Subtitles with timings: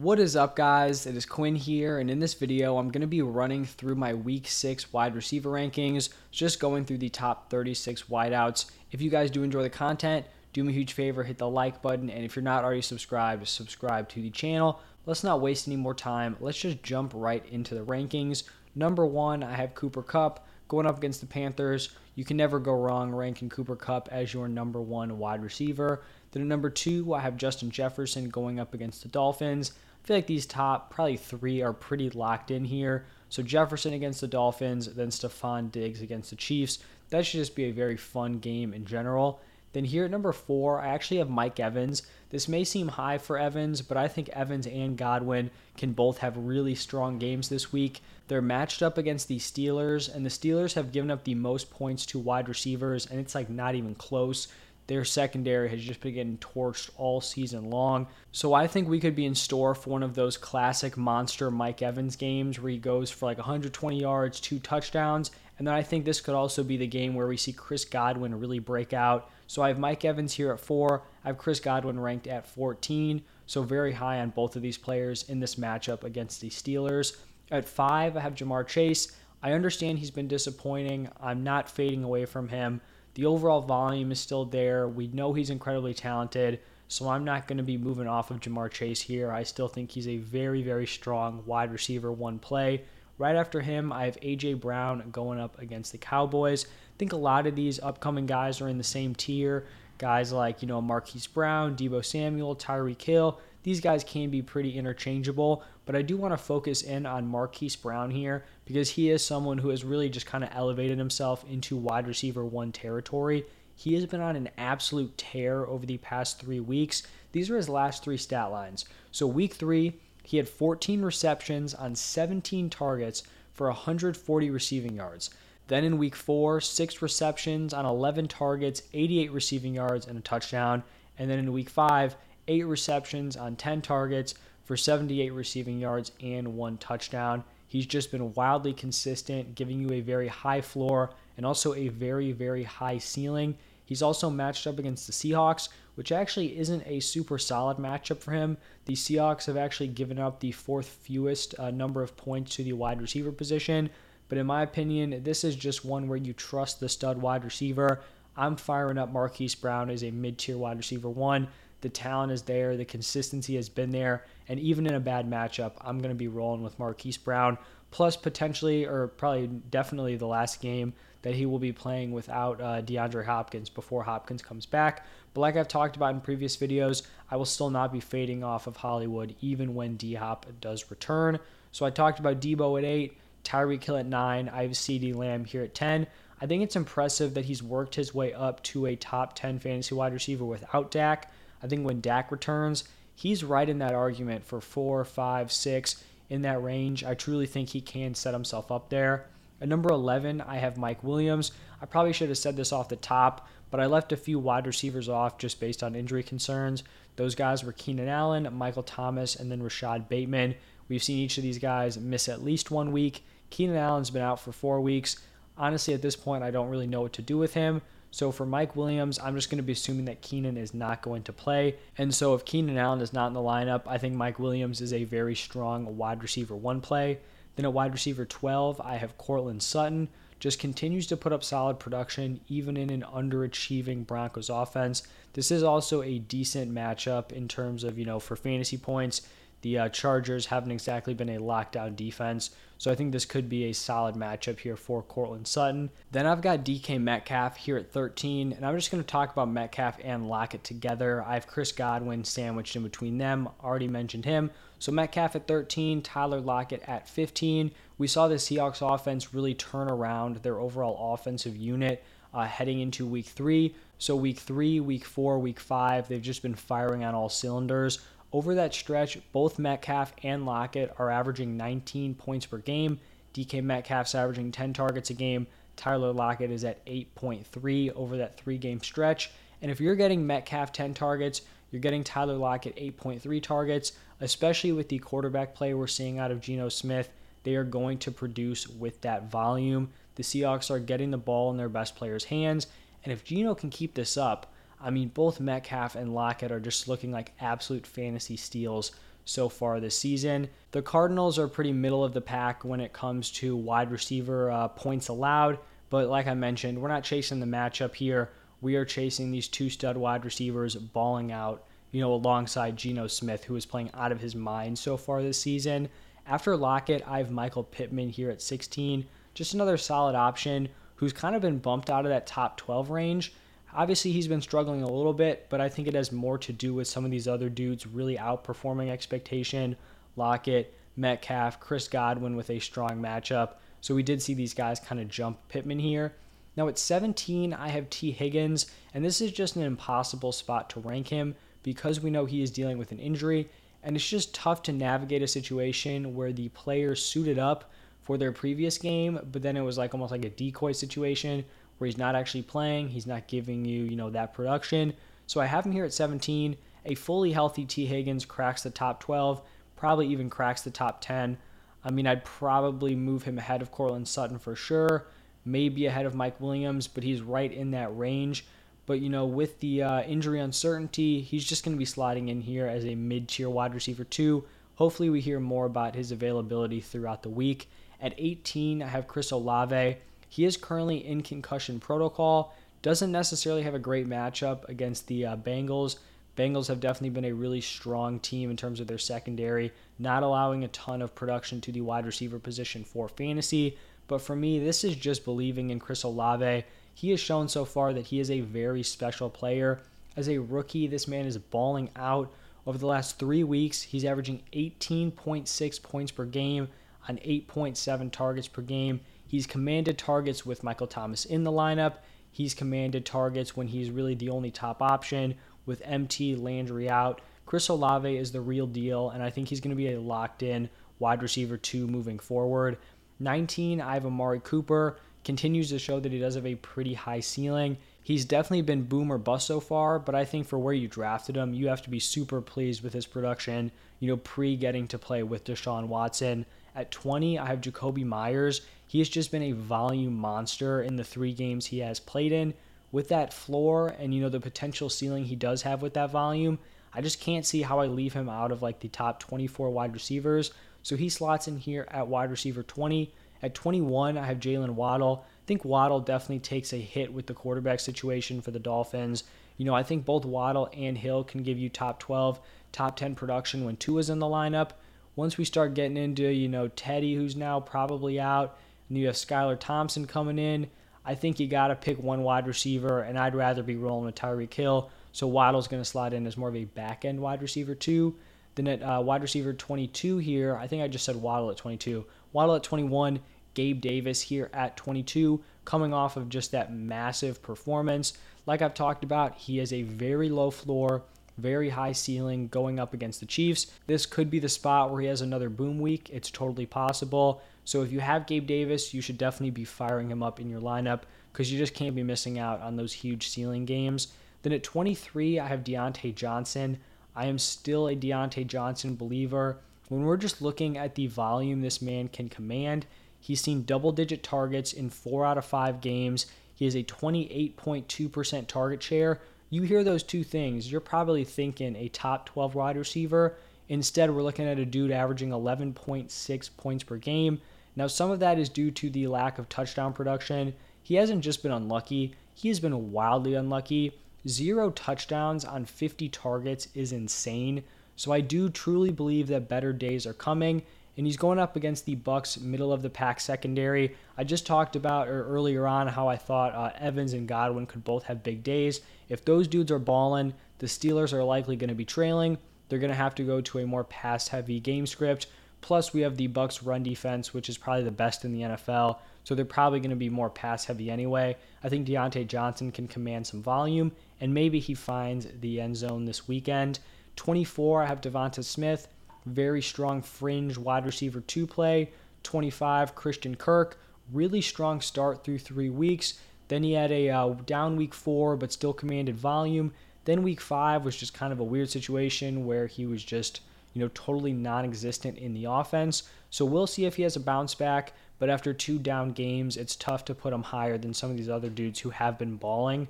[0.00, 1.04] What is up, guys?
[1.04, 4.14] It is Quinn here, and in this video, I'm going to be running through my
[4.14, 8.70] week six wide receiver rankings, just going through the top 36 wideouts.
[8.92, 10.24] If you guys do enjoy the content,
[10.54, 13.46] do me a huge favor, hit the like button, and if you're not already subscribed,
[13.46, 14.80] subscribe to the channel.
[15.04, 16.34] Let's not waste any more time.
[16.40, 18.44] Let's just jump right into the rankings.
[18.74, 21.90] Number one, I have Cooper Kupp going up against the Panthers.
[22.14, 26.00] You can never go wrong ranking Cooper Kupp as your number one wide receiver.
[26.32, 29.72] Then at number two, I have Justin Jefferson going up against the Dolphins.
[30.02, 33.04] I feel like these top probably three are pretty locked in here.
[33.28, 36.78] So Jefferson against the Dolphins, then Stefon Diggs against the Chiefs.
[37.10, 39.40] That should just be a very fun game in general.
[39.72, 42.02] Then here at number four, I actually have Mike Evans.
[42.30, 46.36] This may seem high for Evans, but I think Evans and Godwin can both have
[46.36, 48.02] really strong games this week.
[48.26, 52.04] They're matched up against the Steelers, and the Steelers have given up the most points
[52.06, 54.48] to wide receivers, and it's like not even close.
[54.90, 58.08] Their secondary has just been getting torched all season long.
[58.32, 61.80] So I think we could be in store for one of those classic monster Mike
[61.80, 65.30] Evans games where he goes for like 120 yards, two touchdowns.
[65.58, 68.40] And then I think this could also be the game where we see Chris Godwin
[68.40, 69.30] really break out.
[69.46, 71.04] So I have Mike Evans here at four.
[71.24, 73.22] I have Chris Godwin ranked at 14.
[73.46, 77.16] So very high on both of these players in this matchup against the Steelers.
[77.52, 79.12] At five, I have Ja'Marr Chase.
[79.40, 81.10] I understand he's been disappointing.
[81.20, 82.80] I'm not fading away from him.
[83.14, 84.88] The overall volume is still there.
[84.88, 88.70] We know he's incredibly talented, so I'm not going to be moving off of Ja'Marr
[88.70, 89.30] Chase here.
[89.32, 92.84] I still think he's a very, very strong wide receiver, one play.
[93.18, 94.54] Right after him, I have A.J.
[94.54, 96.64] Brown going up against the Cowboys.
[96.64, 99.66] I think a lot of these upcoming guys are in the same tier.
[99.98, 103.38] Guys like, you know, Marquise Brown, Deebo Samuel, Tyreek Hill.
[103.62, 107.76] These guys can be pretty interchangeable, but I do want to focus in on Marquise
[107.76, 111.76] Brown here because he is someone who has really just kind of elevated himself into
[111.76, 113.44] wide receiver one territory.
[113.74, 117.02] He has been on an absolute tear over the past three weeks.
[117.32, 118.84] These are his last three stat lines.
[119.10, 125.30] So, week three, he had 14 receptions on 17 targets for 140 receiving yards.
[125.68, 130.82] Then in week four, six receptions on 11 targets, 88 receiving yards, and a touchdown.
[131.18, 132.16] And then in week five,
[132.48, 134.34] eight receptions on 10 targets
[134.64, 137.44] for 78 receiving yards and one touchdown.
[137.66, 142.32] He's just been wildly consistent, giving you a very high floor and also a very,
[142.32, 143.56] very high ceiling.
[143.84, 148.32] He's also matched up against the Seahawks, which actually isn't a super solid matchup for
[148.32, 148.56] him.
[148.84, 152.72] The Seahawks have actually given up the fourth fewest uh, number of points to the
[152.72, 153.90] wide receiver position.
[154.28, 158.00] But in my opinion, this is just one where you trust the stud wide receiver.
[158.36, 161.48] I'm firing up Marquise Brown as a mid tier wide receiver one.
[161.80, 165.72] The talent is there, the consistency has been there, and even in a bad matchup,
[165.80, 167.58] I'm going to be rolling with Marquise Brown.
[167.90, 170.92] Plus, potentially, or probably definitely the last game
[171.22, 175.04] that he will be playing without uh, DeAndre Hopkins before Hopkins comes back.
[175.34, 178.66] But like I've talked about in previous videos, I will still not be fading off
[178.66, 181.38] of Hollywood even when D Hop does return.
[181.72, 185.44] So I talked about Deebo at 8, Tyreek Hill at 9, I have CeeDee Lamb
[185.44, 186.06] here at 10.
[186.40, 189.94] I think it's impressive that he's worked his way up to a top 10 fantasy
[189.94, 191.30] wide receiver without Dak.
[191.62, 192.84] I think when Dak returns,
[193.14, 197.04] he's right in that argument for four, five, six in that range.
[197.04, 199.26] I truly think he can set himself up there.
[199.60, 201.52] At number 11, I have Mike Williams.
[201.82, 204.66] I probably should have said this off the top, but I left a few wide
[204.66, 206.82] receivers off just based on injury concerns.
[207.16, 210.54] Those guys were Keenan Allen, Michael Thomas, and then Rashod Bateman.
[210.88, 213.24] We've seen each of these guys miss at least one week.
[213.50, 215.16] Keenan Allen's been out for four weeks.
[215.58, 217.82] Honestly, at this point, I don't really know what to do with him.
[218.10, 221.22] So for Mike Williams, I'm just going to be assuming that Keenan is not going
[221.24, 221.76] to play.
[221.96, 224.92] And so if Keenan Allen is not in the lineup, I think Mike Williams is
[224.92, 227.18] a very strong wide receiver one play.
[227.56, 230.08] Then at wide receiver 12, I have Courtland Sutton.
[230.40, 235.02] Just continues to put up solid production even in an underachieving Broncos offense.
[235.34, 239.22] This is also a decent matchup in terms of, you know, for fantasy points.
[239.62, 243.64] The uh, Chargers haven't exactly been a lockdown defense, so I think this could be
[243.64, 245.90] a solid matchup here for Courtland Sutton.
[246.12, 249.50] Then I've got DK Metcalf here at 13, and I'm just going to talk about
[249.50, 251.22] Metcalf and Lockett together.
[251.22, 253.48] I have Chris Godwin sandwiched in between them.
[253.62, 254.50] Already mentioned him.
[254.78, 257.70] So Metcalf at 13, Tyler Lockett at 15.
[257.98, 262.02] We saw the Seahawks offense really turn around their overall offensive unit
[262.32, 263.74] uh, heading into week three.
[263.98, 268.00] So week three, week four, week five, they've just been firing on all cylinders.
[268.32, 273.00] Over that stretch, both Metcalf and Lockett are averaging 19 points per game.
[273.34, 275.46] DK Metcalf's averaging 10 targets a game.
[275.76, 279.30] Tyler Lockett is at 8.3 over that three game stretch.
[279.62, 284.88] And if you're getting Metcalf 10 targets, you're getting Tyler Lockett 8.3 targets, especially with
[284.88, 287.08] the quarterback play we're seeing out of Geno Smith.
[287.42, 289.90] They are going to produce with that volume.
[290.16, 292.66] The Seahawks are getting the ball in their best players' hands.
[293.04, 296.88] And if Geno can keep this up, I mean, both Metcalf and Lockett are just
[296.88, 298.92] looking like absolute fantasy steals.
[299.26, 300.48] so far this season.
[300.72, 304.68] The Cardinals are pretty middle of the pack when it comes to wide receiver uh,
[304.68, 305.58] points allowed,
[305.90, 308.30] but like I mentioned, we're not chasing the matchup here.
[308.60, 313.44] We are chasing these two stud wide receivers balling out, you know, alongside Geno Smith,
[313.44, 315.88] who is playing out of his mind so far this season.
[316.26, 319.06] After Lockett, I have Michael Pittman here at 16.
[319.34, 323.32] Just another solid option who's kind of been bumped out of that top 12 range.
[323.74, 326.74] Obviously, he's been struggling a little bit, but I think it has more to do
[326.74, 329.76] with some of these other dudes really outperforming expectation.
[330.16, 333.54] Lockett, Metcalf, Chris Godwin with a strong matchup.
[333.80, 336.14] So we did see these guys kind of jump Pittman here.
[336.56, 340.80] Now at 17, I have Tee Higgins, and this is just an impossible spot to
[340.80, 343.48] rank him because we know he is dealing with an injury,
[343.82, 347.70] and it's just tough to navigate a situation where the player suited up
[348.02, 351.44] for their previous game, but then it was like almost like a decoy situation
[351.80, 354.92] where he's not actually playing, he's not giving you, you know, that production.
[355.26, 356.54] So I have him here at 17.
[356.84, 359.40] A fully healthy Tee Higgins cracks the top 12,
[359.76, 361.38] probably even cracks the top 10.
[361.82, 365.06] I mean, I'd probably move him ahead of Courtland Sutton for sure,
[365.46, 368.44] maybe ahead of Mike Williams, but he's right in that range.
[368.84, 372.42] But, you know, with the uh, injury uncertainty, he's just going to be sliding in
[372.42, 374.44] here as a mid tier wide receiver, too.
[374.74, 377.70] Hopefully, we hear more about his availability throughout the week.
[378.02, 379.96] At 18, I have Chris Olave.
[380.30, 382.54] He is currently in concussion protocol.
[382.82, 385.96] Doesn't necessarily have a great matchup against the uh, Bengals.
[386.36, 390.62] Bengals have definitely been a really strong team in terms of their secondary, not allowing
[390.62, 393.76] a ton of production to the wide receiver position for fantasy.
[394.06, 396.64] But for me, this is just believing in Chris Olave.
[396.94, 399.80] He has shown so far that he is a very special player.
[400.16, 402.32] As a rookie, this man is balling out.
[402.66, 406.68] Over the last three weeks, he's averaging 18.6 points per game
[407.08, 409.00] on 8.7 targets per game.
[409.30, 411.98] He's commanded targets with Michael Thomas in the lineup.
[412.32, 417.20] He's commanded targets when he's really the only top option with MT Landry out.
[417.46, 420.42] Chris Olave is the real deal, and I think he's going to be a locked
[420.42, 420.68] in
[420.98, 422.76] wide receiver two moving forward.
[423.20, 424.98] 19, I have Amari Cooper.
[425.22, 427.76] Continues to show that he does have a pretty high ceiling.
[428.02, 431.36] He's definitely been boom or bust so far, but I think for where you drafted
[431.36, 434.98] him, you have to be super pleased with his production, you know, pre getting to
[434.98, 436.46] play with Deshaun Watson.
[436.74, 438.62] At 20, I have Jakobi Meyers.
[438.86, 442.54] He has just been a volume monster in the three games he has played in.
[442.92, 446.58] With that floor and you know the potential ceiling he does have with that volume,
[446.92, 449.92] I just can't see how I leave him out of like the top 24 wide
[449.92, 450.52] receivers.
[450.82, 453.12] So he slots in here at wide receiver 20.
[453.42, 455.24] At 21, I have Jaylen Waddle.
[455.26, 459.24] I think Waddle definitely takes a hit with the quarterback situation for the Dolphins.
[459.56, 462.40] You know, I think both Waddle and Hill can give you top 12,
[462.72, 464.70] top 10 production when two is in the lineup.
[465.16, 468.58] Once we start getting into, you know, Teddy, who's now probably out,
[468.88, 470.68] and you have Skylar Thompson coming in.
[471.04, 474.14] I think you got to pick one wide receiver, and I'd rather be rolling with
[474.14, 474.90] Tyreek Hill.
[475.12, 478.16] So Waddle's going to slide in as more of a back end wide receiver, too.
[478.54, 482.04] Then at uh, wide receiver 22 here, I think I just said Waddle at 22.
[482.32, 483.20] Waddle at 21,
[483.54, 488.12] Gabe Davis here at 22, coming off of just that massive performance.
[488.46, 491.02] Like I've talked about, he has a very low floor,
[491.40, 493.66] very high ceiling going up against the Chiefs.
[493.86, 496.10] This could be the spot where he has another boom week.
[496.12, 497.42] It's totally possible.
[497.64, 500.60] So if you have Gabe Davis, you should definitely be firing him up in your
[500.60, 501.02] lineup
[501.32, 504.08] because you just can't be missing out on those huge ceiling games.
[504.42, 506.78] Then at 23, I have Diontae Johnson.
[507.14, 509.58] I am still a Diontae Johnson believer.
[509.88, 512.86] When we're just looking at the volume this man can command,
[513.20, 516.26] he's seen double digit targets in four out of five games.
[516.54, 519.20] He has a 28.2% target share.
[519.52, 523.36] You hear those two things, you're probably thinking a top 12 wide receiver.
[523.68, 527.40] Instead, we're looking at a dude averaging 11.6 points per game.
[527.74, 530.54] Now, some of that is due to the lack of touchdown production.
[530.80, 533.98] He hasn't just been unlucky, he has been wildly unlucky.
[534.28, 537.64] Zero touchdowns on 50 targets is insane.
[537.96, 540.62] So I do truly believe that better days are coming
[541.00, 543.96] and he's going up against the Bucs middle of the pack secondary.
[544.18, 548.02] I just talked about earlier on how I thought uh, Evans and Godwin could both
[548.02, 548.82] have big days.
[549.08, 552.36] If those dudes are balling, the Steelers are likely going to be trailing.
[552.68, 555.28] They're going to have to go to a more pass heavy game script.
[555.62, 558.98] Plus, we have the Bucs run defense, which is probably the best in the NFL.
[559.24, 561.34] So they're probably going to be more pass heavy anyway.
[561.64, 566.04] I think Diontae Johnson can command some volume, and maybe he finds the end zone
[566.04, 566.78] this weekend.
[567.16, 568.86] 24, I have Devonta Smith,
[569.26, 571.90] very strong fringe wide receiver two play.
[572.22, 573.78] 25, Christian Kirk,
[574.12, 576.20] really strong start through three weeks.
[576.48, 579.72] Then he had a uh, down week four, but still commanded volume.
[580.04, 583.40] Then week five was just kind of a weird situation where he was just
[583.72, 586.04] you know, totally non existent in the offense.
[586.30, 587.92] So we'll see if he has a bounce back.
[588.18, 591.28] But after two down games, it's tough to put him higher than some of these
[591.28, 592.88] other dudes who have been balling.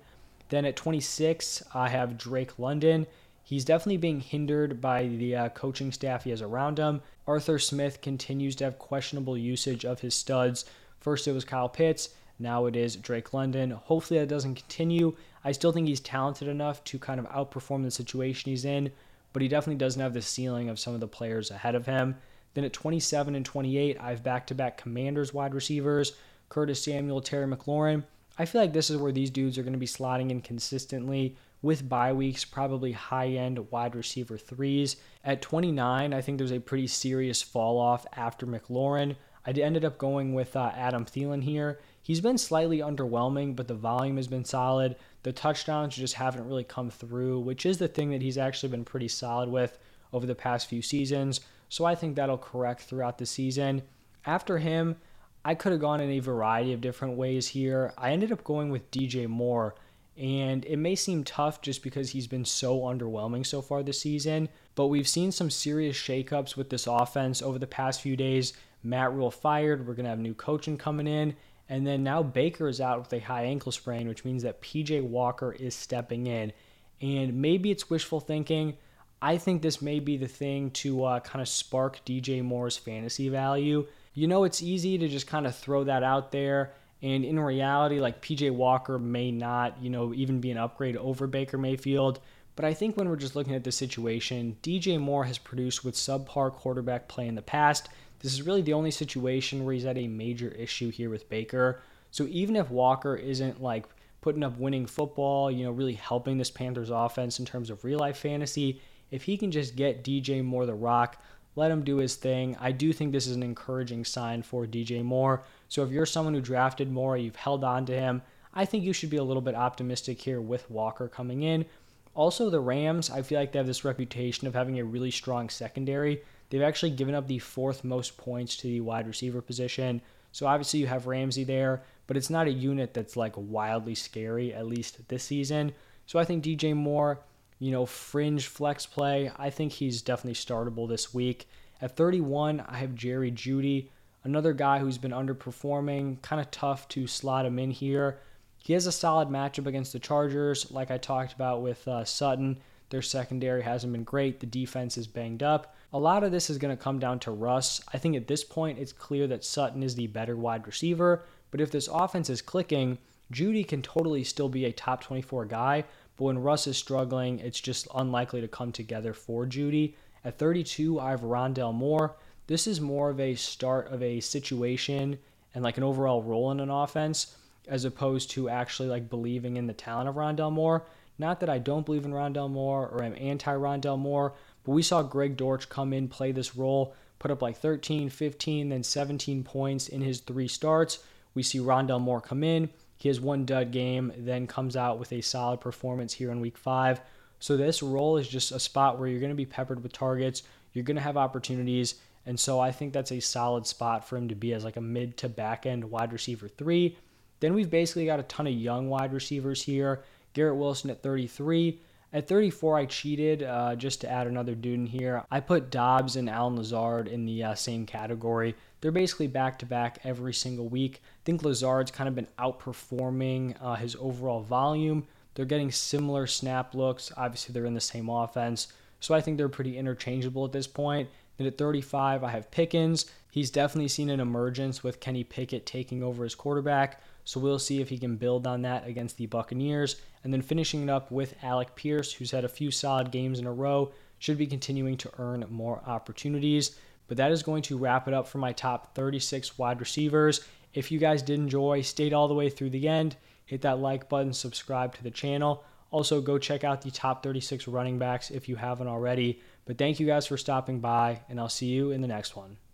[0.49, 3.07] Then at 26, I have Drake London.
[3.51, 7.03] He's definitely being hindered by the uh, coaching staff he has around him.
[7.27, 10.65] Arthur Smith continues to have questionable usage of his studs.
[11.01, 13.73] First it was Kyle Pitts, now it is Drake London.
[13.73, 15.17] Hopefully that doesn't continue.
[15.43, 18.93] I still think he's talented enough to kind of outperform the situation he's in,
[19.33, 22.19] but he definitely doesn't have the ceiling of some of the players ahead of him.
[22.55, 26.13] Then at 27 and 28, I have back to back Commanders wide receivers,
[26.51, 28.05] Curtis Samuel, Terry McLaurin.
[28.39, 31.35] I feel like this is where these dudes are going to be slotting in consistently
[31.63, 34.97] with bye weeks, probably high end wide receiver threes.
[35.25, 39.17] At 29, I think there's a pretty serious fall off after McLaurin.
[39.47, 41.81] I ended up going with uh, Adam Thielen here.
[42.03, 44.97] He's been slightly underwhelming, but the volume has been solid.
[45.23, 48.85] The touchdowns just haven't really come through, which is the thing that he's actually been
[48.85, 49.79] pretty solid with
[50.13, 51.41] over the past few seasons.
[51.69, 53.83] So I think that'll correct throughout the season.
[54.27, 54.97] After him,
[55.45, 57.95] I could have gone in a variety of different ways here.
[57.97, 59.75] I ended up going with DJ Moore,
[60.21, 64.51] and it may seem tough just because he's been so underwhelming so far this season,
[64.75, 68.53] but we've seen some serious shakeups with this offense over the past few days.
[68.83, 71.35] Matt Rhule fired, we're going to have new coaching coming in,
[71.71, 75.03] and then now Baker is out with a high ankle sprain, which means that PJ
[75.03, 76.53] Walker is stepping in.
[77.01, 78.77] And maybe it's wishful thinking.
[79.23, 83.31] I think this may be the thing to uh, kind of spark DJ Moore's fantasy
[83.31, 83.87] value.
[84.13, 86.73] You know, it's easy to just kind of throw that out there.
[87.03, 91.27] And in reality, like PJ Walker may not, you know, even be an upgrade over
[91.27, 92.21] Baker Mayfield.
[92.57, 95.95] But I think when we're just looking at the situation, DJ Moore has produced with
[95.95, 97.89] subpar quarterback play in the past.
[98.19, 101.81] This is really the only situation where he's had a major issue here with Baker.
[102.11, 103.87] So even if Walker isn't like
[104.21, 107.99] putting up winning football, you know, really helping this Panthers offense in terms of real
[107.99, 111.23] life fantasy, if he can just get DJ Moore the rock,
[111.57, 112.57] let him do his thing.
[112.61, 115.43] I do think this is an encouraging sign for DJ Moore.
[115.69, 118.93] So if you're someone who drafted Moore, you've held on to him, I think you
[118.93, 121.67] should be a little bit optimistic here with Walker coming in.
[122.15, 125.49] Also, the Rams, I feel like they have this reputation of having a really strong
[125.49, 126.23] secondary.
[126.51, 130.03] They've actually given up the fourth most points to the wide receiver position.
[130.33, 134.53] So obviously you have Ramsey there, but it's not a unit that's like wildly scary,
[134.53, 135.73] at least this season.
[136.07, 137.21] So I think DJ Moore,
[137.61, 139.31] you know, fringe flex play.
[139.39, 141.47] I think he's definitely startable this week.
[141.81, 143.91] At 31, I have Jerry Jeudy,
[144.25, 148.19] another guy who's been underperforming, kind of tough to slot him in here.
[148.59, 152.59] He has a solid matchup against the Chargers, like I talked about with uh, Sutton.
[152.91, 154.41] Their secondary hasn't been great.
[154.41, 155.75] The defense is banged up.
[155.93, 157.81] A lot of this is going to come down to Russ.
[157.93, 161.23] I think at this point, it's clear that Sutton is the better wide receiver.
[161.51, 162.99] But if this offense is clicking,
[163.33, 165.85] Jeudy can totally still be a top 24 guy.
[166.21, 169.95] But when Russ is struggling, it's just unlikely to come together for Jeudy.
[170.23, 172.15] At 32, I have Rondale Moore.
[172.47, 175.19] This is more of a start of a situation
[175.55, 177.37] and like an overall role in an offense
[177.67, 180.85] as opposed to actually like believing in the talent of Rondale Moore.
[181.19, 184.35] Not that I don't believe in Rondale Moore or am anti Rondale Moore,
[184.65, 188.69] but we saw Greg Dortch come in, play this role, put up like 13, 15,
[188.69, 190.99] then 17 points in his three starts.
[191.33, 192.69] We see Rondale Moore come in,
[193.01, 196.59] he has one dud game, then comes out with a solid performance here in week
[196.59, 197.01] five.
[197.39, 200.43] So this role is just a spot where you're going to be peppered with targets.
[200.75, 201.95] You're going to have opportunities.
[202.27, 204.83] And so I think that's a solid spot for him to be as like a
[204.83, 206.99] mid to back end wide receiver three.
[207.41, 210.05] Then we've basically got a ton of young wide receivers here.
[210.35, 211.81] Garrett Wilson at 33.
[212.13, 215.25] At 34, I cheated uh, just to add another dude in here.
[215.31, 218.57] I put Doubs and Allen Lazard in the uh, same category.
[218.81, 221.03] They're basically back to back every single week.
[221.05, 225.07] I think Lazard's kind of been outperforming uh, his overall volume.
[225.35, 227.13] They're getting similar snap looks.
[227.17, 228.69] Obviously, they're in the same offense.
[229.01, 231.09] So I think they're pretty interchangeable at this point.
[231.37, 233.07] Then at 35, I have Pickens.
[233.31, 237.01] He's definitely seen an emergence with Kenny Pickett taking over as quarterback.
[237.25, 239.97] So we'll see if he can build on that against the Buccaneers.
[240.25, 243.47] And then finishing it up with Alec Pierce, who's had a few solid games in
[243.47, 246.77] a row, should be continuing to earn more opportunities.
[247.11, 250.45] But that is going to wrap it up for my top 36 wide receivers.
[250.75, 254.09] If you guys did enjoy, stayed all the way through the end, hit that like
[254.09, 255.65] button, subscribe to the channel.
[255.91, 259.43] Also, go check out the top 36 running backs if you haven't already.
[259.65, 262.59] But thank you guys for stopping by, and I'll see you in the next one.